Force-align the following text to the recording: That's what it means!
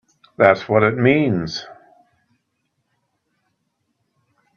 That's 0.35 0.67
what 0.67 0.81
it 0.81 0.97
means! 0.97 1.63